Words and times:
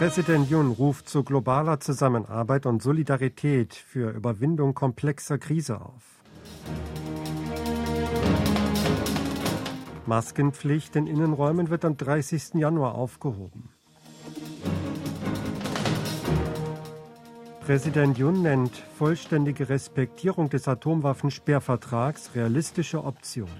Präsident 0.00 0.48
Jun 0.48 0.70
ruft 0.70 1.10
zu 1.10 1.22
globaler 1.22 1.78
Zusammenarbeit 1.78 2.64
und 2.64 2.82
Solidarität 2.82 3.74
für 3.74 4.12
Überwindung 4.12 4.72
komplexer 4.72 5.36
Krise 5.36 5.78
auf. 5.78 6.22
Maskenpflicht 10.06 10.96
in 10.96 11.06
Innenräumen 11.06 11.68
wird 11.68 11.84
am 11.84 11.98
30. 11.98 12.54
Januar 12.54 12.94
aufgehoben. 12.94 13.68
Präsident 17.60 18.16
Jun 18.16 18.40
nennt 18.40 18.72
vollständige 18.96 19.68
Respektierung 19.68 20.48
des 20.48 20.66
Atomwaffensperrvertrags 20.66 22.34
realistische 22.34 23.04
Option. 23.04 23.50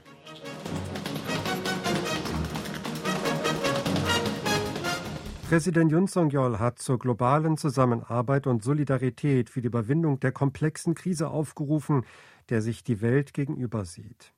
Präsident 5.50 5.90
Yun 5.90 6.06
Song-yeol 6.06 6.60
hat 6.60 6.78
zur 6.78 7.00
globalen 7.00 7.56
Zusammenarbeit 7.56 8.46
und 8.46 8.62
Solidarität 8.62 9.50
für 9.50 9.60
die 9.60 9.66
Überwindung 9.66 10.20
der 10.20 10.30
komplexen 10.30 10.94
Krise 10.94 11.28
aufgerufen, 11.28 12.04
der 12.50 12.62
sich 12.62 12.84
die 12.84 13.00
Welt 13.00 13.34
gegenüber 13.34 13.84
sieht. 13.84 14.32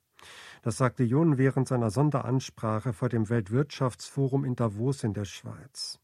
Das 0.63 0.79
sagte 0.79 1.03
Yun 1.05 1.37
während 1.37 1.69
seiner 1.69 1.91
Sonderansprache 1.91 2.95
vor 2.95 3.11
dem 3.11 3.29
Weltwirtschaftsforum 3.29 4.47
in 4.47 4.57
Davos 4.57 5.05
in 5.05 5.13
der 5.13 5.27
Schweiz. 5.27 6.01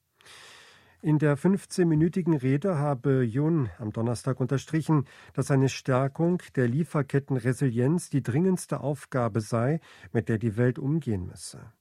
In 1.01 1.19
der 1.19 1.39
15-minütigen 1.39 2.37
Rede 2.37 2.77
habe 2.77 3.25
Yun 3.25 3.71
am 3.79 3.95
Donnerstag 3.95 4.39
unterstrichen, 4.41 5.07
dass 5.33 5.51
eine 5.51 5.71
Stärkung 5.71 6.43
der 6.55 6.69
Lieferkettenresilienz 6.69 8.11
die 8.11 8.23
dringendste 8.23 8.81
Aufgabe 8.81 9.41
sei, 9.41 9.81
mit 10.13 10.29
der 10.29 10.37
die 10.37 10.59
Welt 10.59 10.79
umgehen 10.79 11.25
müsse. 11.25 11.73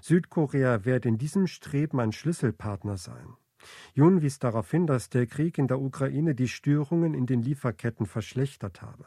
Südkorea 0.00 0.84
werde 0.84 1.08
in 1.08 1.18
diesem 1.18 1.46
Streben 1.46 2.00
ein 2.00 2.12
Schlüsselpartner 2.12 2.96
sein. 2.96 3.36
Jun 3.94 4.22
wies 4.22 4.38
darauf 4.38 4.70
hin, 4.70 4.86
dass 4.86 5.10
der 5.10 5.26
Krieg 5.26 5.58
in 5.58 5.68
der 5.68 5.80
Ukraine 5.80 6.34
die 6.34 6.48
Störungen 6.48 7.14
in 7.14 7.26
den 7.26 7.42
Lieferketten 7.42 8.06
verschlechtert 8.06 8.82
habe. 8.82 9.06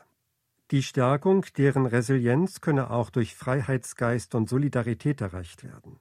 Die 0.72 0.84
Stärkung 0.84 1.46
deren 1.58 1.86
Resilienz 1.86 2.62
könne 2.62 2.90
auch 2.90 3.10
durch 3.10 3.36
Freiheitsgeist 3.36 4.34
und 4.36 4.50
Solidarität 4.50 5.22
erreicht 5.22 5.64
werden. 5.64 6.00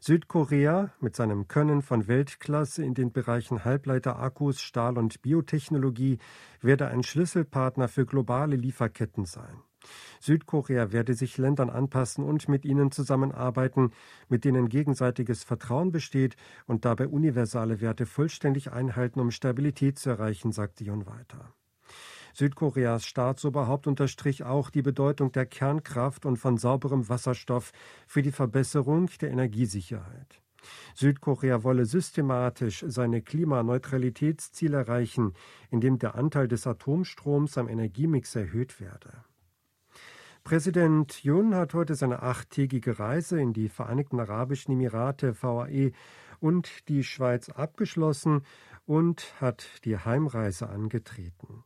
Südkorea 0.00 0.92
mit 1.00 1.14
seinem 1.14 1.46
Können 1.46 1.80
von 1.80 2.08
Weltklasse 2.08 2.84
in 2.84 2.94
den 2.94 3.12
Bereichen 3.12 3.64
Halbleiter, 3.64 4.18
Akkus, 4.18 4.60
Stahl 4.60 4.98
und 4.98 5.22
Biotechnologie 5.22 6.18
werde 6.60 6.88
ein 6.88 7.04
Schlüsselpartner 7.04 7.86
für 7.86 8.04
globale 8.04 8.56
Lieferketten 8.56 9.26
sein. 9.26 9.62
Südkorea 10.20 10.92
werde 10.92 11.14
sich 11.14 11.38
Ländern 11.38 11.70
anpassen 11.70 12.24
und 12.24 12.48
mit 12.48 12.64
ihnen 12.64 12.90
zusammenarbeiten, 12.90 13.90
mit 14.28 14.44
denen 14.44 14.68
gegenseitiges 14.68 15.44
Vertrauen 15.44 15.90
besteht 15.90 16.36
und 16.66 16.84
dabei 16.84 17.08
universale 17.08 17.80
Werte 17.80 18.06
vollständig 18.06 18.72
einhalten, 18.72 19.20
um 19.20 19.30
Stabilität 19.30 19.98
zu 19.98 20.10
erreichen, 20.10 20.52
sagte 20.52 20.84
Jun 20.84 21.06
weiter. 21.06 21.52
Südkoreas 22.34 23.04
Staatsoberhaupt 23.04 23.86
unterstrich 23.86 24.42
auch 24.44 24.70
die 24.70 24.82
Bedeutung 24.82 25.32
der 25.32 25.44
Kernkraft 25.44 26.24
und 26.24 26.36
von 26.36 26.56
sauberem 26.56 27.08
Wasserstoff 27.08 27.72
für 28.06 28.22
die 28.22 28.32
Verbesserung 28.32 29.10
der 29.20 29.30
Energiesicherheit. 29.30 30.40
Südkorea 30.94 31.64
wolle 31.64 31.84
systematisch 31.84 32.84
seine 32.86 33.20
Klimaneutralitätsziele 33.20 34.78
erreichen, 34.78 35.34
indem 35.70 35.98
der 35.98 36.14
Anteil 36.14 36.48
des 36.48 36.66
Atomstroms 36.66 37.58
am 37.58 37.68
Energiemix 37.68 38.34
erhöht 38.36 38.80
werde. 38.80 39.24
Präsident 40.44 41.22
Jun 41.22 41.54
hat 41.54 41.72
heute 41.72 41.94
seine 41.94 42.22
achttägige 42.22 42.98
Reise 42.98 43.40
in 43.40 43.52
die 43.52 43.68
Vereinigten 43.68 44.18
Arabischen 44.18 44.72
Emirate, 44.72 45.40
VAE 45.40 45.92
und 46.40 46.88
die 46.88 47.04
Schweiz 47.04 47.48
abgeschlossen 47.48 48.42
und 48.84 49.40
hat 49.40 49.64
die 49.84 49.96
Heimreise 49.96 50.68
angetreten. 50.68 51.62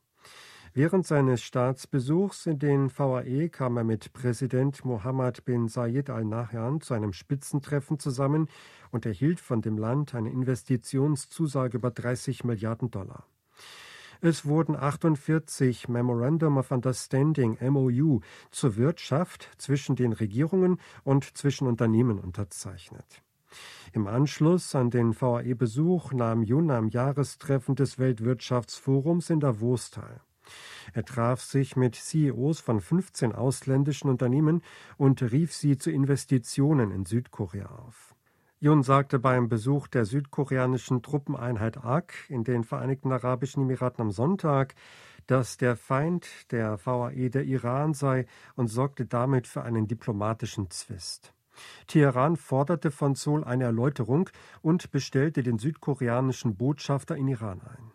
Während 0.75 1.07
seines 1.07 1.43
Staatsbesuchs 1.43 2.45
in 2.45 2.59
den 2.59 2.91
VAE 2.91 3.49
kam 3.49 3.79
er 3.79 3.85
mit 3.85 4.13
Präsident 4.13 4.85
Mohammed 4.85 5.47
bin 5.47 5.69
Zayed 5.69 6.11
al-Nahyan 6.11 6.83
zu 6.83 6.93
einem 6.93 7.15
Spitzentreffen 7.15 7.99
zusammen 7.99 8.47
und 8.91 9.07
erhielt 9.07 9.41
von 9.41 9.63
dem 9.63 9.79
Land 9.79 10.15
eine 10.15 10.31
Investitionszusage 10.31 11.79
über 11.79 11.91
30 11.91 12.45
Milliarden 12.45 12.91
Dollar. 12.91 13.25
Es 14.21 14.47
wurden 14.47 14.77
48 14.77 15.89
Memorandum 15.89 16.57
of 16.57 16.71
Understanding 16.71 17.59
MOU 17.61 18.21
zur 18.51 18.77
Wirtschaft 18.77 19.51
zwischen 19.59 19.97
den 19.97 20.13
Regierungen 20.13 20.81
und 21.05 21.37
zwischen 21.37 21.67
Unternehmen 21.67 22.19
unterzeichnet. 22.19 23.23
Im 23.93 24.07
Anschluss 24.07 24.75
an 24.75 24.91
den 24.91 25.19
VAE-Besuch 25.19 26.13
nahm 26.13 26.43
Jun 26.43 26.71
am 26.71 26.89
Jahrestreffen 26.89 27.75
des 27.75 27.99
Weltwirtschaftsforums 27.99 29.31
in 29.31 29.41
Davos 29.41 29.91
teil. 29.91 30.21
Er 30.93 31.05
traf 31.05 31.43
sich 31.43 31.77
mit 31.77 31.95
CEOs 31.95 32.61
von 32.61 32.81
15 32.81 33.33
ausländischen 33.33 34.09
Unternehmen 34.09 34.63
und 34.97 35.23
rief 35.23 35.53
sie 35.53 35.77
zu 35.77 35.91
Investitionen 35.91 36.91
in 36.91 37.05
Südkorea 37.05 37.67
auf. 37.67 38.16
Jun 38.59 38.83
sagte 38.83 39.19
beim 39.19 39.51
Besuch 39.51 39.87
der 39.87 40.07
südkoreanischen 40.07 41.03
Truppeneinheit 41.03 41.85
AK 41.85 42.15
in 42.31 42.43
den 42.43 42.65
Vereinigten 42.65 43.13
Arabischen 43.13 43.65
Emiraten 43.65 44.01
am 44.01 44.11
Sonntag, 44.11 44.75
dass 45.27 45.59
der 45.59 45.77
Feind 45.77 46.27
der 46.53 46.79
VAE 46.85 47.29
der 47.29 47.45
Iran 47.45 47.93
sei 47.93 48.25
und 48.55 48.69
sorgte 48.69 49.05
damit 49.05 49.47
für 49.47 49.63
einen 49.63 49.87
diplomatischen 49.87 50.71
Zwist. 50.71 51.35
Teheran 51.87 52.37
forderte 52.37 52.91
von 52.91 53.15
Seoul 53.15 53.45
eine 53.45 53.65
Erläuterung 53.65 54.31
und 54.63 54.91
bestellte 54.91 55.43
den 55.43 55.59
südkoreanischen 55.59 56.57
Botschafter 56.57 57.15
in 57.15 57.29
Iran 57.29 57.61
ein. 57.61 57.93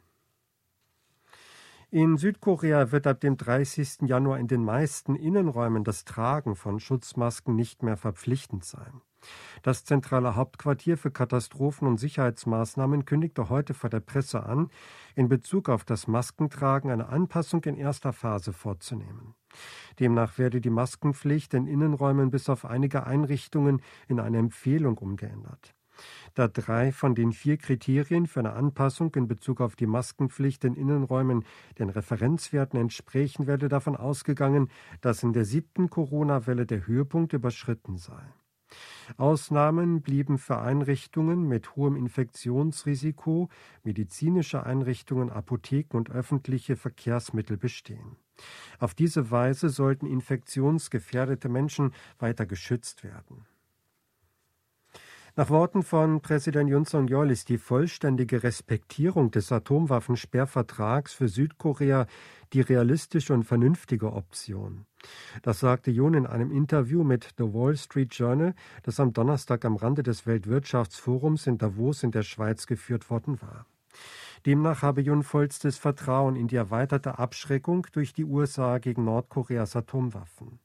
In 1.90 2.18
Südkorea 2.18 2.92
wird 2.92 3.08
ab 3.08 3.20
dem 3.20 3.36
30. 3.36 4.04
Januar 4.04 4.38
in 4.38 4.48
den 4.48 4.64
meisten 4.64 5.16
Innenräumen 5.16 5.84
das 5.84 6.06
Tragen 6.06 6.56
von 6.56 6.80
Schutzmasken 6.80 7.56
nicht 7.56 7.82
mehr 7.82 7.98
verpflichtend 7.98 8.64
sein. 8.64 9.02
Das 9.62 9.86
zentrale 9.86 10.36
Hauptquartier 10.36 10.98
für 10.98 11.12
Katastrophen- 11.12 11.88
und 11.88 11.98
Sicherheitsmaßnahmen 11.98 13.06
kündigte 13.06 13.50
heute 13.50 13.74
vor 13.74 13.90
der 13.90 14.00
Presse 14.00 14.44
an, 14.44 14.70
in 15.16 15.28
Bezug 15.28 15.70
auf 15.70 15.84
das 15.84 16.08
Maskentragen 16.08 16.92
eine 16.92 17.10
Anpassung 17.10 17.64
in 17.66 17.76
erster 17.76 18.14
Phase 18.14 18.54
vorzunehmen. 18.54 19.36
Demnach 20.00 20.38
werde 20.38 20.62
die 20.62 20.70
Maskenpflicht 20.70 21.54
in 21.54 21.68
Innenräumen 21.68 22.32
bis 22.32 22.50
auf 22.50 22.66
einige 22.66 23.06
Einrichtungen 23.06 23.82
in 24.08 24.20
eine 24.20 24.38
Empfehlung 24.38 24.98
umgeändert. 24.98 25.74
Da 26.34 26.48
drei 26.48 26.92
von 26.92 27.16
den 27.16 27.32
vier 27.32 27.58
Kriterien 27.58 28.26
für 28.26 28.40
eine 28.40 28.54
Anpassung 28.54 29.14
in 29.16 29.28
Bezug 29.28 29.62
auf 29.62 29.76
die 29.76 29.86
Maskenpflicht 29.86 30.64
in 30.64 30.76
Innenräumen 30.76 31.46
den 31.78 31.90
Referenzwerten 31.90 32.80
entsprechen, 32.80 33.48
werde 33.48 33.70
davon 33.70 33.96
ausgegangen, 33.96 34.70
dass 35.02 35.24
in 35.24 35.34
der 35.34 35.46
siebten 35.46 35.90
Corona-Welle 35.90 36.66
der 36.66 36.88
Höhepunkt 36.88 37.34
überschritten 37.34 37.98
sei. 37.98 38.24
Ausnahmen 39.18 40.02
blieben 40.02 40.38
für 40.38 40.60
Einrichtungen 40.60 41.48
mit 41.48 41.76
hohem 41.76 41.96
Infektionsrisiko, 41.96 43.50
medizinische 43.84 44.66
Einrichtungen, 44.66 45.30
Apotheken 45.30 45.98
und 45.98 46.10
öffentliche 46.10 46.76
Verkehrsmittel 46.76 47.58
bestehen. 47.58 48.18
Auf 48.80 48.94
diese 48.94 49.32
Weise 49.32 49.70
sollten 49.70 50.06
infektionsgefährdete 50.06 51.50
Menschen 51.50 51.94
weiter 52.20 52.46
geschützt 52.46 53.04
werden. 53.04 53.46
Nach 55.38 55.50
Worten 55.50 55.82
von 55.82 56.20
Präsident 56.20 56.70
Yun 56.70 56.84
Song-yeol 56.84 57.32
ist 57.32 57.48
die 57.48 57.58
vollständige 57.58 58.44
Respektierung 58.44 59.32
des 59.32 59.50
Atomwaffensperrvertrags 59.50 61.14
für 61.14 61.30
Südkorea 61.30 62.06
die 62.52 62.60
realistische 62.60 63.34
und 63.34 63.46
vernünftige 63.46 64.12
Option. 64.12 64.86
Das 65.42 65.62
sagte 65.62 65.90
Yun 65.90 66.16
in 66.16 66.26
einem 66.26 66.52
Interview 66.52 67.06
mit 67.06 67.30
The 67.38 67.46
Wall 67.46 67.78
Street 67.78 68.14
Journal, 68.14 68.54
das 68.84 69.00
am 69.00 69.14
Donnerstag 69.14 69.64
am 69.64 69.78
Rande 69.78 70.04
des 70.04 70.28
Weltwirtschaftsforums 70.28 71.48
in 71.48 71.58
Davos 71.58 72.04
in 72.04 72.12
der 72.12 72.24
Schweiz 72.24 72.68
geführt 72.68 73.10
worden 73.10 73.42
war. 73.42 73.66
Demnach 74.46 74.82
habe 74.82 75.00
Jun 75.00 75.24
vollstes 75.24 75.78
Vertrauen 75.78 76.36
in 76.36 76.50
die 76.50 76.58
erweiterte 76.58 77.20
Abschreckung 77.20 77.88
durch 77.94 78.12
die 78.12 78.26
USA 78.26 78.80
gegen 78.80 79.06
Nordkoreas 79.06 79.78
Atomwaffen. 79.78 80.60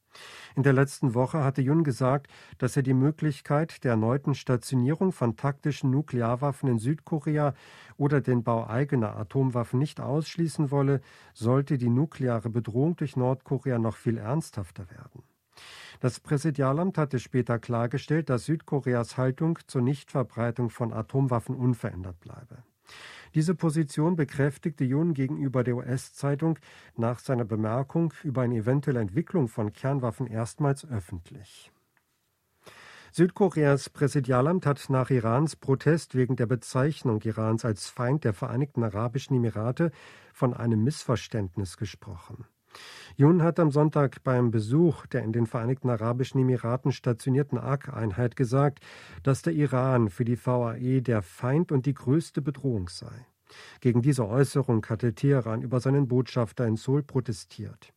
In 0.57 0.63
der 0.63 0.73
letzten 0.73 1.15
Woche 1.15 1.45
hatte 1.45 1.61
Jun 1.61 1.85
gesagt, 1.85 2.29
dass 2.59 2.77
er 2.77 2.83
die 2.83 2.95
Möglichkeit 2.95 3.85
der 3.85 3.93
erneuten 3.93 4.35
Stationierung 4.35 5.13
von 5.13 5.37
taktischen 5.37 5.91
Nuklearwaffen 5.91 6.69
in 6.69 6.79
Südkorea 6.79 7.55
oder 7.99 8.21
den 8.21 8.43
Bau 8.43 8.67
eigener 8.67 9.17
Atomwaffen 9.17 9.79
nicht 9.79 10.01
ausschließen 10.01 10.71
wolle, 10.71 11.03
sollte 11.35 11.77
die 11.77 11.91
nukleare 11.91 12.49
Bedrohung 12.49 12.97
durch 12.97 13.17
Nordkorea 13.17 13.79
noch 13.79 13.97
viel 13.97 14.17
ernsthafter 14.17 14.91
werden. 14.91 15.23
Das 16.01 16.21
Präsidialamt 16.21 16.99
hatte 16.99 17.19
später 17.19 17.59
klargestellt, 17.59 18.29
dass 18.29 18.45
Südkoreas 18.45 19.17
Haltung 19.17 19.59
zur 19.67 19.83
Nichtverbreitung 19.83 20.71
von 20.71 20.93
Atomwaffen 20.93 21.55
unverändert 21.55 22.21
bleibe. 22.21 22.63
Diese 23.37 23.55
Position 23.55 24.17
bekräftigte 24.17 24.85
Jun 24.85 25.13
gegenüber 25.13 25.63
der 25.63 25.77
US-Zeitung 25.77 26.59
nach 26.97 27.19
seiner 27.19 27.45
Bemerkung 27.45 28.15
über 28.25 28.41
eine 28.41 28.57
eventuelle 28.57 29.01
Entwicklung 29.01 29.49
von 29.49 29.75
Kernwaffen 29.75 30.27
erstmals 30.27 30.89
öffentlich. 30.89 31.71
Südkoreas 33.13 33.91
Präsidialamt 33.91 34.65
hat 34.65 34.89
nach 34.89 35.11
Irans 35.11 35.55
Protest 35.55 36.15
wegen 36.15 36.37
der 36.37 36.47
Bezeichnung 36.47 37.21
Irans 37.21 37.67
als 37.67 37.91
Feind 37.91 38.25
der 38.25 38.33
Vereinigten 38.33 38.83
Arabischen 38.83 39.37
Emirate 39.37 39.91
von 40.33 40.55
einem 40.55 40.83
Missverständnis 40.83 41.77
gesprochen. 41.77 42.47
Jun 43.17 43.43
hat 43.43 43.59
am 43.59 43.71
Sonntag 43.71 44.23
beim 44.25 44.51
Besuch 44.51 45.07
der 45.07 45.23
in 45.23 45.33
den 45.33 45.47
Vereinigten 45.47 45.89
Arabischen 45.89 46.41
Emiraten 46.41 46.93
stationierten 46.93 47.59
ARC-Einheit 47.59 48.37
gesagt, 48.37 48.81
dass 49.23 49.43
der 49.43 49.55
Iran 49.55 50.11
für 50.11 50.25
die 50.25 50.37
VAE 50.37 51.01
der 51.01 51.23
Feind 51.23 51.73
und 51.73 51.87
die 51.87 51.95
größte 51.95 52.43
Bedrohung 52.43 52.89
sei. 52.89 53.27
Gegen 53.81 54.03
diese 54.03 54.29
Äußerung 54.29 54.85
hatte 54.87 55.15
Teheran 55.15 55.63
über 55.63 55.81
seinen 55.81 56.09
Botschafter 56.09 56.67
in 56.67 56.77
Seoul 56.77 57.03
protestiert. 57.03 57.93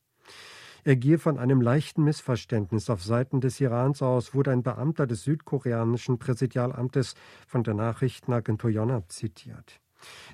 Er 0.85 0.95
gehe 0.95 1.19
von 1.19 1.37
einem 1.37 1.61
leichten 1.61 2.03
Missverständnis 2.03 2.89
auf 2.89 3.03
Seiten 3.03 3.41
des 3.41 3.59
Irans 3.59 4.01
aus, 4.01 4.33
wurde 4.33 4.51
ein 4.51 4.63
Beamter 4.63 5.07
des 5.07 5.23
südkoreanischen 5.23 6.19
Präsidialamtes 6.19 7.15
von 7.47 7.63
der 7.63 7.73
Nachrichtenagentur 7.73 8.69
Yonhap 8.69 9.11
zitiert. 9.11 9.81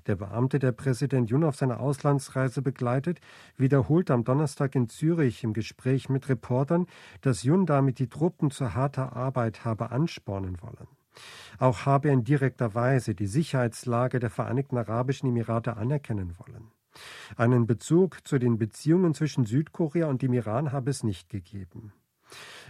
Der 0.07 0.15
Beamte, 0.15 0.59
der 0.59 0.71
Präsident 0.71 1.29
Jun 1.29 1.43
auf 1.43 1.55
seiner 1.55 1.79
Auslandsreise 1.79 2.61
begleitet, 2.61 3.19
wiederholte 3.57 4.13
am 4.13 4.23
Donnerstag 4.23 4.75
in 4.75 4.89
Zürich 4.89 5.43
im 5.43 5.53
Gespräch 5.53 6.09
mit 6.09 6.29
Reportern, 6.29 6.87
dass 7.21 7.43
Jun 7.43 7.65
damit 7.65 7.99
die 7.99 8.09
Truppen 8.09 8.51
zu 8.51 8.73
harter 8.73 9.15
Arbeit 9.15 9.65
habe 9.65 9.91
anspornen 9.91 10.61
wollen. 10.61 10.87
Auch 11.59 11.85
habe 11.85 12.09
er 12.09 12.13
in 12.13 12.23
direkter 12.23 12.75
Weise 12.75 13.15
die 13.15 13.27
Sicherheitslage 13.27 14.19
der 14.19 14.29
Vereinigten 14.29 14.77
Arabischen 14.77 15.29
Emirate 15.29 15.77
anerkennen 15.77 16.35
wollen. 16.37 16.71
Einen 17.35 17.67
Bezug 17.67 18.25
zu 18.27 18.39
den 18.39 18.57
Beziehungen 18.57 19.13
zwischen 19.13 19.45
Südkorea 19.45 20.07
und 20.07 20.21
dem 20.21 20.33
Iran 20.33 20.71
habe 20.71 20.89
es 20.89 21.03
nicht 21.03 21.29
gegeben. 21.29 21.93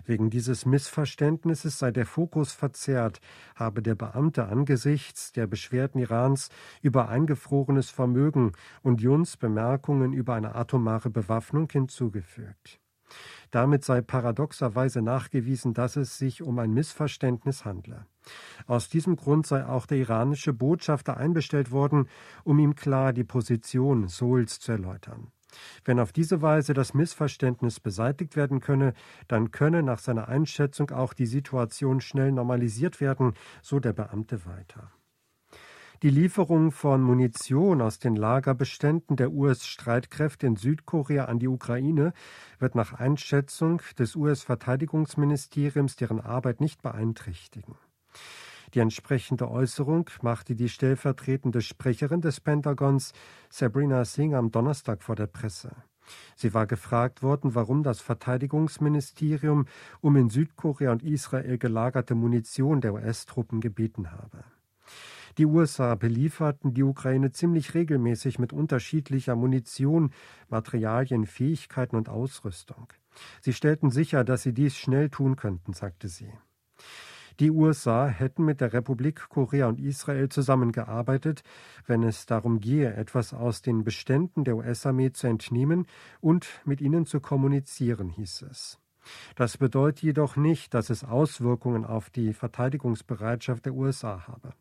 Wegen 0.06 0.30
dieses 0.30 0.66
Missverständnisses 0.66 1.80
sei 1.80 1.92
der 1.92 2.06
Fokus 2.06 2.54
verzerrt, 2.54 3.22
habe 3.56 3.82
der 3.82 3.96
Beamte 3.96 4.48
angesichts 4.48 5.32
der 5.32 5.48
Beschwerden 5.48 6.00
Irans 6.00 6.50
über 6.82 7.10
eingefrorenes 7.10 7.90
Vermögen 7.90 8.52
und 8.84 9.02
Juns 9.02 9.38
Bemerkungen 9.38 10.14
über 10.14 10.36
eine 10.36 10.56
atomare 10.56 11.10
Bewaffnung 11.10 11.70
hinzugefügt. 11.72 12.80
Damit 13.52 13.86
sei 13.86 14.02
paradoxerweise 14.02 15.02
nachgewiesen, 15.02 15.74
dass 15.74 15.96
es 15.96 16.18
sich 16.18 16.42
um 16.42 16.60
ein 16.60 16.74
Missverständnis 16.74 17.64
handle. 17.64 18.06
Aus 18.68 18.90
diesem 18.90 19.16
Grund 19.16 19.46
sei 19.46 19.66
auch 19.66 19.86
der 19.86 20.00
iranische 20.00 20.54
Botschafter 20.54 21.18
einbestellt 21.18 21.72
worden, 21.72 22.10
um 22.44 22.60
ihm 22.60 22.76
klar 22.76 23.14
die 23.14 23.24
Position 23.24 24.08
Souls 24.08 24.60
zu 24.60 24.72
erläutern. 24.74 25.32
Wenn 25.84 26.00
auf 26.00 26.12
diese 26.12 26.42
Weise 26.42 26.74
das 26.74 26.94
Missverständnis 26.94 27.80
beseitigt 27.80 28.36
werden 28.36 28.60
könne, 28.60 28.94
dann 29.28 29.52
könne 29.52 29.84
nach 29.84 30.00
seiner 30.00 30.28
Einschätzung 30.28 30.92
auch 30.92 31.14
die 31.14 31.26
Situation 31.26 32.02
schnell 32.02 32.32
normalisiert 32.32 33.02
werden, 33.02 33.34
so 33.62 33.80
der 33.80 33.94
Beamte 33.94 34.46
weiter. 34.46 34.92
Die 36.04 36.10
Lieferung 36.10 36.72
von 36.72 37.02
Munition 37.02 37.82
aus 37.82 38.00
den 38.00 38.16
Lagerbeständen 38.16 39.16
der 39.16 39.32
US-Streitkräfte 39.32 40.46
in 40.46 40.58
Südkorea 40.58 41.26
an 41.26 41.40
die 41.40 41.48
Ukraine 41.48 42.14
wird 42.60 42.76
nach 42.76 42.94
Einschätzung 42.94 43.82
des 43.98 44.16
US-Verteidigungsministeriums 44.16 45.96
deren 45.96 46.20
Arbeit 46.20 46.60
nicht 46.60 46.82
beeinträchtigen. 46.82 47.76
Die 48.74 48.80
entsprechende 48.80 49.50
Äußerung 49.50 50.10
machte 50.22 50.56
die 50.56 50.70
stellvertretende 50.70 51.62
Sprecherin 51.62 52.22
des 52.22 52.40
Pentagons 52.40 53.14
Sabrina 53.50 54.06
Singh 54.06 54.38
am 54.38 54.52
Donnerstag 54.52 55.04
vor 55.04 55.16
der 55.16 55.28
Presse. 55.28 55.76
Sie 56.36 56.54
war 56.54 56.68
gefragt 56.68 57.24
worden, 57.24 57.56
warum 57.56 57.84
das 57.84 58.02
Verteidigungsministerium 58.02 59.66
um 60.02 60.16
in 60.16 60.30
Südkorea 60.30 60.92
und 60.92 61.04
Israel 61.04 61.58
gelagerte 61.58 62.16
Munition 62.16 62.82
der 62.82 62.94
US-Truppen 62.94 63.62
gebeten 63.62 64.12
habe. 64.12 64.44
Die 65.38 65.46
USA 65.46 65.96
belieferten 65.96 66.74
die 66.74 66.84
Ukraine 66.84 67.32
ziemlich 67.32 67.74
regelmäßig 67.74 68.40
mit 68.40 68.54
unterschiedlicher 68.54 69.36
Munition, 69.36 70.12
Materialien, 70.48 71.26
Fähigkeiten 71.26 71.98
und 71.98 72.08
Ausrüstung. 72.08 72.88
Sie 73.42 73.52
stellten 73.52 73.92
sicher, 73.92 74.24
dass 74.24 74.44
sie 74.44 74.54
dies 74.54 74.78
schnell 74.78 75.10
tun 75.10 75.36
könnten, 75.36 75.74
sagte 75.74 76.08
sie. 76.08 76.32
Die 77.40 77.52
USA 77.52 78.08
hätten 78.08 78.46
mit 78.46 78.62
der 78.62 78.72
Republik 78.72 79.28
Korea 79.28 79.68
und 79.68 79.82
Israel 79.82 80.30
zusammengearbeitet, 80.30 81.44
wenn 81.86 82.04
es 82.04 82.26
darum 82.26 82.62
gehe, 82.62 82.94
etwas 82.94 83.34
aus 83.34 83.62
den 83.62 83.84
Beständen 83.84 84.46
der 84.46 84.56
US-Armee 84.56 85.12
zu 85.12 85.28
entnehmen 85.28 85.86
und 86.22 86.48
mit 86.64 86.80
ihnen 86.80 87.06
zu 87.06 87.20
kommunizieren, 87.20 88.10
hieß 88.10 88.44
es. 88.50 88.80
Das 89.36 89.58
bedeutet 89.58 90.02
jedoch 90.02 90.36
nicht, 90.38 90.74
dass 90.74 90.90
es 90.90 91.04
Auswirkungen 91.04 91.86
auf 91.86 92.10
die 92.10 92.34
Verteidigungsbereitschaft 92.34 93.66
der 93.66 93.74
USA 93.74 94.28
habe. 94.28 94.54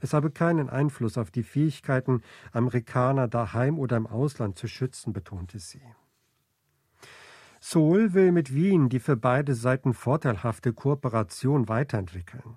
Es 0.00 0.12
habe 0.12 0.30
keinen 0.30 0.68
Einfluss 0.68 1.18
auf 1.18 1.30
die 1.30 1.42
Fähigkeiten, 1.42 2.22
Amerikaner 2.52 3.28
daheim 3.28 3.78
oder 3.78 3.96
im 3.96 4.06
Ausland 4.06 4.58
zu 4.58 4.68
schützen, 4.68 5.12
betonte 5.12 5.58
sie. 5.58 5.82
Seoul 7.62 8.14
will 8.14 8.32
mit 8.32 8.54
Wien 8.54 8.88
die 8.88 9.00
für 9.00 9.16
beide 9.16 9.54
Seiten 9.54 9.92
vorteilhafte 9.92 10.72
Kooperation 10.72 11.68
weiterentwickeln. 11.68 12.56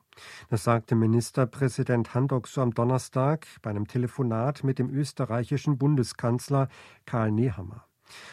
Das 0.49 0.63
sagte 0.63 0.95
Ministerpräsident 0.95 2.13
Handok 2.13 2.47
am 2.55 2.73
Donnerstag 2.73 3.45
bei 3.61 3.69
einem 3.69 3.85
Telefonat 3.85 4.63
mit 4.63 4.79
dem 4.79 4.89
österreichischen 4.89 5.77
Bundeskanzler 5.77 6.69
Karl 7.05 7.31
Nehammer. 7.31 7.85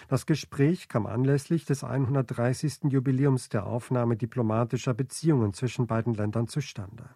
Das 0.06 0.26
Gespräch 0.26 0.88
kam 0.88 1.06
anlässlich 1.06 1.64
des 1.64 1.82
130. 1.82 2.84
Jubiläums 2.90 3.48
der 3.48 3.66
Aufnahme 3.66 4.16
diplomatischer 4.16 4.94
Beziehungen 4.94 5.52
zwischen 5.52 5.88
beiden 5.88 6.14
Ländern 6.14 6.46
zustande. 6.46 7.10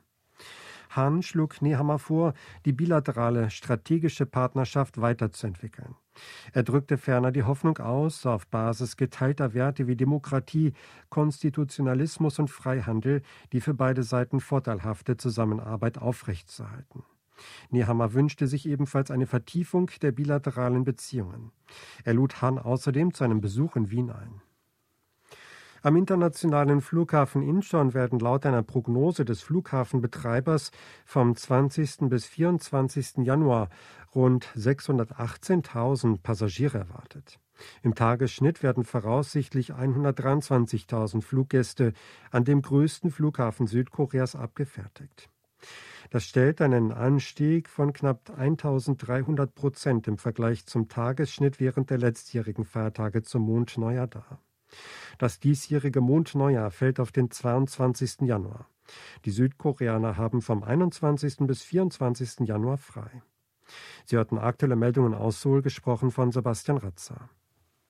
Hahn 0.91 1.23
schlug 1.23 1.63
Nehammer 1.63 2.01
vor, 2.01 2.35
die 2.65 2.73
bilaterale 2.73 3.51
strategische 3.51 4.27
Partnerschaft 4.27 5.01
weiterzuentwickeln. 5.01 5.95
Er 6.53 6.63
drückte 6.63 6.99
ferner 6.99 7.33
die 7.33 7.43
Hoffnung 7.43 7.79
aus, 7.79 8.27
auf 8.27 8.47
Basis 8.47 8.97
geteilter 8.97 9.55
Werte 9.55 9.87
wie 9.87 9.97
Demokratie, 9.97 10.73
Konstitutionalismus 11.09 12.39
und 12.39 12.49
Freihandel 12.49 13.23
die 13.53 13.61
für 13.61 13.75
beide 13.75 14.03
Seiten 14.03 14.41
vorteilhafte 14.41 15.17
Zusammenarbeit 15.17 15.99
aufrechtzuerhalten. 15.99 17.05
Nehammer 17.71 18.13
wünschte 18.13 18.47
sich 18.47 18.67
ebenfalls 18.67 19.11
eine 19.11 19.27
Vertiefung 19.27 19.91
der 20.03 20.13
bilateralen 20.13 20.85
Beziehungen. 20.85 21.51
Er 22.05 22.15
lud 22.15 22.41
Hahn 22.41 22.59
außerdem 22.59 23.13
zu 23.13 23.25
einem 23.25 23.41
Besuch 23.41 23.77
in 23.77 23.91
Wien 23.91 24.11
ein. 24.11 24.41
Am 25.85 25.97
internationalen 25.97 26.81
Flughafen 26.81 27.43
Incheon 27.43 27.93
werden 27.93 28.19
laut 28.19 28.47
einer 28.47 28.63
Prognose 28.63 29.27
des 29.27 29.43
Flughafenbetreibers 29.43 30.71
vom 31.05 31.37
20. 31.37 32.09
bis 32.09 32.25
24. 32.25 33.19
Januar 33.19 33.69
rund 34.15 34.47
618.000 34.57 36.23
Passagiere 36.23 36.79
erwartet. 36.79 37.39
Im 37.83 37.95
Tagesschnitt 37.95 38.63
werden 38.63 38.85
voraussichtlich 38.85 39.75
123.000 39.75 41.21
Fluggäste 41.21 41.93
an 42.31 42.47
dem 42.47 42.63
größten 42.63 43.11
Flughafen 43.11 43.67
Südkoreas 43.67 44.37
abgefertigt. 44.37 45.29
Das 46.09 46.25
stellt 46.25 46.63
einen 46.63 46.93
Anstieg 46.93 47.69
von 47.69 47.93
knapp 47.93 48.31
1300 48.35 49.55
Prozent 49.55 50.09
im 50.09 50.17
Vergleich 50.17 50.65
zum 50.65 50.89
Tagesschnitt 50.89 51.61
während 51.61 51.91
der 51.91 51.99
letztjährigen 51.99 52.65
Feiertage 52.65 53.23
zum 53.23 53.43
Mondneujahr 53.43 54.07
dar. 54.07 54.41
Das 55.19 55.41
diesjährige 55.41 56.01
Mondneujahr 56.01 56.71
fällt 56.71 57.01
auf 57.01 57.13
den 57.13 57.31
22. 57.31 58.23
Januar. 58.23 58.69
Die 59.25 59.31
Südkoreaner 59.31 60.17
haben 60.17 60.43
vom 60.43 60.63
21. 60.63 61.39
bis 61.41 61.63
24. 61.63 62.41
Januar 62.49 62.79
frei. 62.79 63.23
Sie 64.05 64.17
hörten 64.17 64.39
aktuelle 64.39 64.77
Meldungen 64.77 65.15
aus 65.15 65.41
Seoul, 65.41 65.63
gesprochen 65.63 66.11
von 66.11 66.33
Sebastian 66.33 66.79
Ratzer. 66.79 67.31